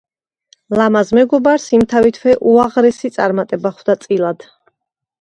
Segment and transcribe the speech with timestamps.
[0.79, 4.53] ლამაზ მეგობარს იმთავითვე უაღრესი წარმატება ხვდა წილად.